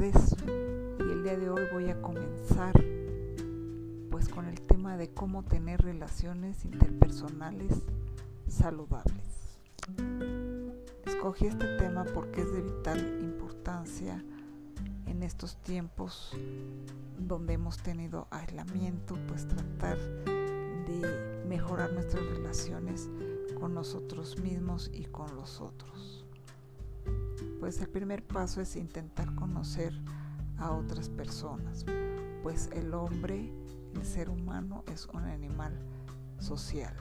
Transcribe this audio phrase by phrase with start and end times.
[0.00, 2.72] y el día de hoy voy a comenzar
[4.12, 7.82] pues con el tema de cómo tener relaciones interpersonales
[8.46, 9.58] saludables.
[11.04, 14.22] Escogí este tema porque es de vital importancia
[15.06, 16.30] en estos tiempos
[17.18, 23.10] donde hemos tenido aislamiento, pues tratar de mejorar nuestras relaciones
[23.58, 26.24] con nosotros mismos y con los otros.
[27.60, 29.92] Pues el primer paso es intentar conocer
[30.58, 31.84] a otras personas,
[32.42, 33.52] pues el hombre,
[33.94, 35.72] el ser humano es un animal
[36.38, 36.94] social.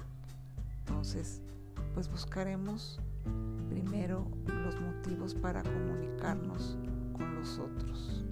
[0.80, 1.42] Entonces,
[1.94, 3.00] pues buscaremos
[3.70, 6.78] primero los motivos para comunicarnos
[7.14, 8.24] con los otros.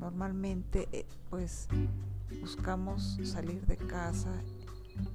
[0.00, 1.68] Normalmente, eh, pues
[2.40, 4.32] buscamos salir de casa,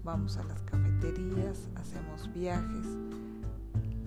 [0.04, 2.86] vamos a las cafeterías, hacemos viajes,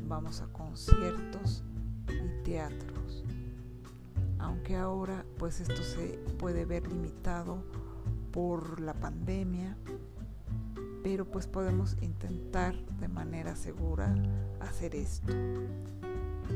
[0.09, 1.63] vamos a conciertos
[2.47, 3.25] teatros.
[4.39, 7.65] Aunque ahora pues esto se puede ver limitado
[8.31, 9.77] por la pandemia,
[11.03, 14.15] pero pues podemos intentar de manera segura
[14.61, 15.33] hacer esto.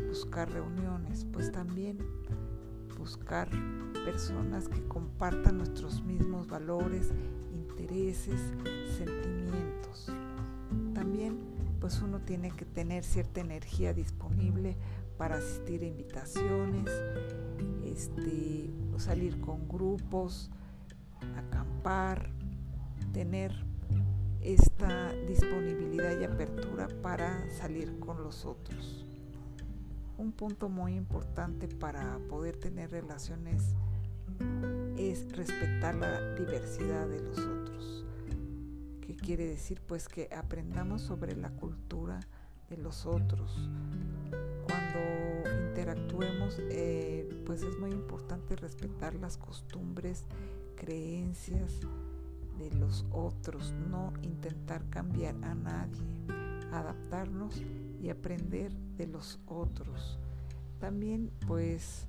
[0.06, 1.98] Buscar reuniones, pues también
[2.96, 3.48] buscar
[4.04, 7.10] personas que compartan nuestros mismos valores,
[7.52, 8.40] intereses,
[8.96, 10.06] sentimientos.
[10.94, 11.36] También
[11.80, 14.76] pues uno tiene que tener cierta energía disponible
[15.20, 16.90] para asistir a invitaciones,
[17.84, 20.50] este, salir con grupos,
[21.36, 22.30] acampar,
[23.12, 23.52] tener
[24.40, 29.04] esta disponibilidad y apertura para salir con los otros.
[30.16, 33.76] Un punto muy importante para poder tener relaciones
[34.96, 38.06] es respetar la diversidad de los otros.
[39.02, 39.82] ¿Qué quiere decir?
[39.86, 42.20] Pues que aprendamos sobre la cultura
[42.70, 43.68] de los otros,
[46.70, 50.24] eh, pues es muy importante respetar las costumbres,
[50.76, 51.80] creencias
[52.58, 56.06] de los otros, no intentar cambiar a nadie,
[56.72, 57.62] adaptarnos
[58.00, 60.18] y aprender de los otros.
[60.78, 62.06] También pues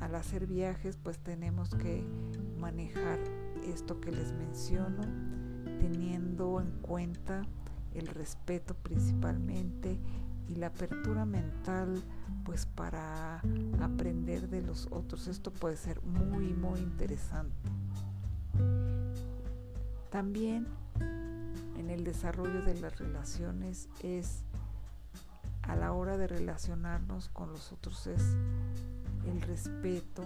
[0.00, 2.04] al hacer viajes pues tenemos que
[2.58, 3.18] manejar
[3.64, 5.02] esto que les menciono,
[5.80, 7.42] teniendo en cuenta
[7.94, 9.98] el respeto principalmente
[10.64, 12.02] apertura mental
[12.44, 13.40] pues para
[13.80, 15.28] aprender de los otros.
[15.28, 17.54] Esto puede ser muy muy interesante.
[20.10, 20.66] También
[21.76, 24.44] en el desarrollo de las relaciones es
[25.62, 28.36] a la hora de relacionarnos con los otros es
[29.26, 30.22] el respeto,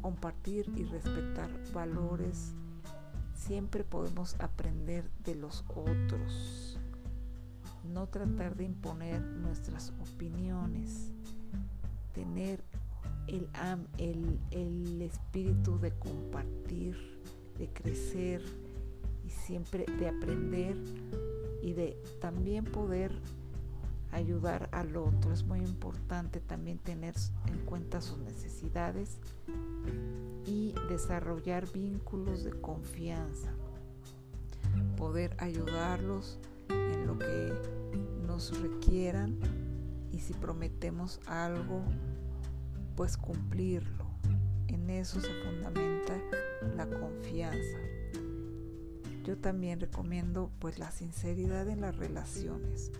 [0.00, 2.52] compartir y respetar valores.
[3.34, 6.73] Siempre podemos aprender de los otros
[7.92, 11.12] no tratar de imponer nuestras opiniones,
[12.12, 12.62] tener
[13.26, 13.48] el,
[13.98, 16.96] el, el espíritu de compartir,
[17.58, 18.42] de crecer
[19.24, 20.76] y siempre de aprender
[21.62, 23.12] y de también poder
[24.12, 25.32] ayudar al otro.
[25.32, 27.14] Es muy importante también tener
[27.46, 29.18] en cuenta sus necesidades
[30.46, 33.52] y desarrollar vínculos de confianza,
[34.96, 36.38] poder ayudarlos
[37.04, 37.52] lo que
[38.26, 39.38] nos requieran
[40.12, 41.84] y si prometemos algo,
[42.96, 44.06] pues cumplirlo.
[44.68, 46.14] En eso se fundamenta
[46.76, 47.78] la confianza.
[49.24, 52.92] Yo también recomiendo pues la sinceridad en las relaciones,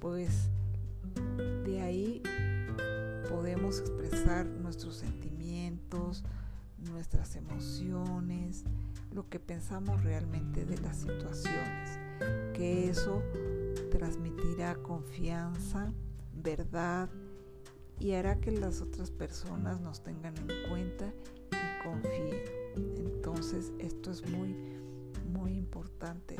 [0.00, 0.50] pues
[1.64, 2.22] de ahí
[3.28, 6.24] podemos expresar nuestros sentimientos,
[6.78, 8.64] nuestras emociones,
[9.12, 12.05] lo que pensamos realmente de las situaciones
[12.56, 13.22] que eso
[13.90, 15.92] transmitirá confianza,
[16.32, 17.10] verdad
[17.98, 21.12] y hará que las otras personas nos tengan en cuenta
[21.52, 22.40] y confíen.
[22.96, 24.54] Entonces esto es muy,
[25.30, 26.36] muy importante.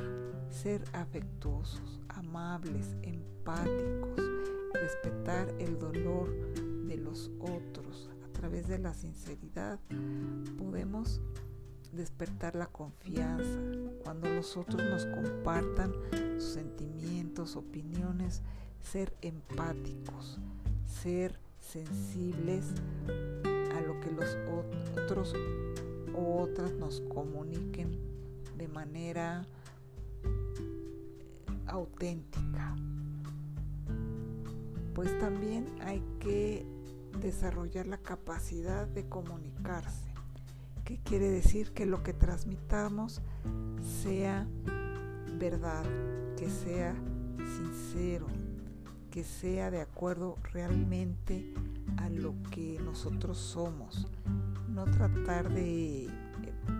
[0.48, 4.19] Ser afectuosos, amables, empáticos,
[4.72, 6.30] respetar el dolor
[6.86, 8.08] de los otros.
[8.24, 9.80] A través de la sinceridad
[10.56, 11.20] podemos
[11.92, 13.58] despertar la confianza,
[14.02, 15.92] cuando los otros nos compartan
[16.34, 18.42] sus sentimientos, opiniones,
[18.80, 20.38] ser empáticos,
[20.84, 22.64] ser sensibles
[23.44, 24.36] a lo que los
[24.96, 25.34] otros
[26.14, 27.98] o otras nos comuniquen
[28.56, 29.44] de manera
[31.66, 32.76] auténtica.
[34.94, 36.64] Pues también hay que
[37.20, 40.15] desarrollar la capacidad de comunicarse
[40.86, 41.72] ¿Qué quiere decir?
[41.72, 43.20] Que lo que transmitamos
[44.04, 44.46] sea
[45.36, 45.82] verdad,
[46.36, 46.94] que sea
[47.36, 48.28] sincero,
[49.10, 51.52] que sea de acuerdo realmente
[51.96, 54.06] a lo que nosotros somos,
[54.68, 56.08] no tratar de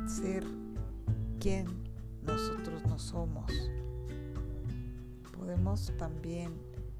[0.06, 0.44] ser
[1.40, 1.66] quien
[2.22, 3.50] nosotros no somos.
[5.36, 6.52] Podemos también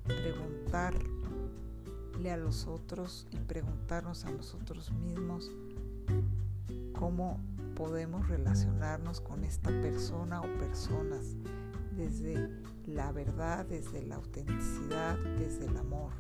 [0.03, 1.09] preguntarle
[2.33, 5.53] a los otros y preguntarnos a nosotros mismos
[6.99, 7.41] cómo
[7.75, 11.37] podemos relacionarnos con esta persona o personas
[11.95, 12.51] desde
[12.87, 16.13] la verdad, desde la autenticidad, desde el amor.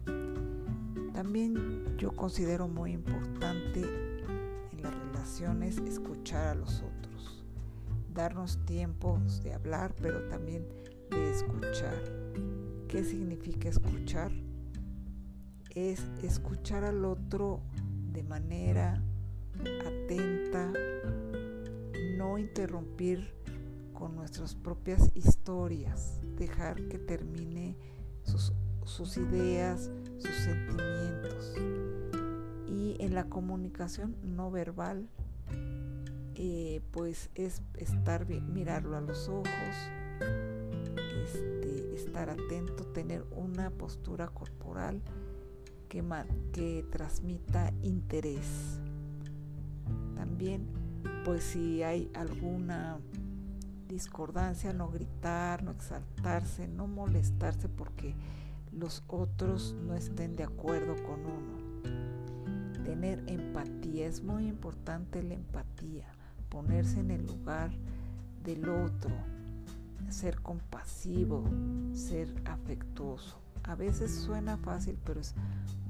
[1.12, 7.44] También yo considero muy importante en las relaciones escuchar a los otros,
[8.12, 10.66] darnos tiempos de hablar, pero también
[11.10, 12.02] de escuchar.
[12.86, 14.30] ¿Qué significa escuchar?
[15.70, 17.62] Es escuchar al otro
[18.12, 19.02] de manera
[22.56, 23.34] interrumpir
[23.92, 27.76] con nuestras propias historias, dejar que termine
[28.22, 31.52] sus, ideas, sus sentimientos.
[32.66, 35.06] Y en la comunicación no verbal,
[36.34, 39.76] eh, pues es estar, mirarlo a los ojos,
[41.24, 45.02] este, estar atento, tener una postura corporal
[45.90, 48.80] que transmita interés.
[50.14, 50.85] También,
[51.26, 52.98] pues si hay alguna
[53.88, 58.14] discordancia, no gritar, no exaltarse, no molestarse porque
[58.70, 62.84] los otros no estén de acuerdo con uno.
[62.84, 66.06] Tener empatía, es muy importante la empatía,
[66.48, 67.72] ponerse en el lugar
[68.44, 69.10] del otro,
[70.08, 71.42] ser compasivo,
[71.92, 73.45] ser afectuoso.
[73.66, 75.34] A veces suena fácil, pero es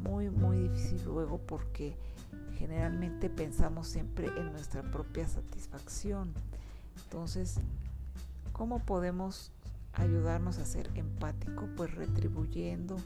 [0.03, 1.97] muy, muy difícil luego porque
[2.59, 6.33] generalmente pensamos siempre en nuestra propia satisfacción.
[7.05, 7.61] Entonces,
[8.57, 9.53] ¿Cómo podemos
[9.93, 11.69] ayudarnos a ser empático?
[11.77, 12.97] Pues retribuyendo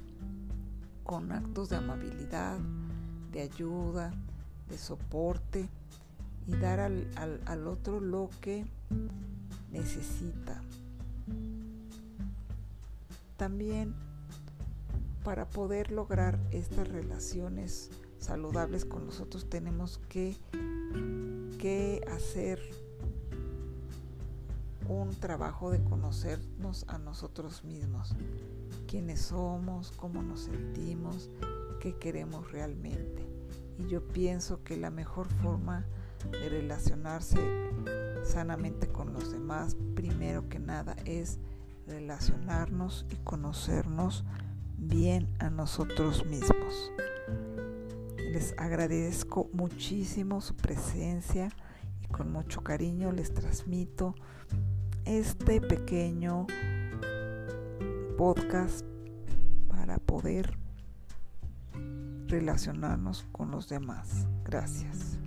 [1.02, 2.56] con actos de amabilidad,
[3.32, 4.12] de ayuda,
[4.68, 5.68] de soporte
[6.46, 8.64] y dar al, al otro lo que
[9.72, 10.62] necesita.
[13.36, 13.92] También
[15.24, 20.36] para poder lograr estas relaciones saludables con nosotros tenemos que,
[21.58, 22.60] que hacer
[24.88, 28.14] un trabajo de conocernos a nosotros mismos,
[28.88, 31.30] quiénes somos, cómo nos sentimos,
[31.80, 33.26] qué queremos realmente.
[33.78, 35.86] Y yo pienso que la mejor forma
[36.30, 37.38] de relacionarse
[38.24, 41.38] sanamente con los demás, primero que nada, es
[41.86, 44.24] relacionarnos y conocernos
[44.80, 46.92] bien a nosotros mismos.
[48.32, 51.50] Les agradezco muchísimo su presencia
[52.02, 54.14] y con mucho cariño les transmito
[55.04, 56.46] este pequeño
[58.16, 58.84] podcast
[59.68, 60.56] para poder
[62.28, 64.26] relacionarnos con los demás.
[64.44, 65.18] Gracias.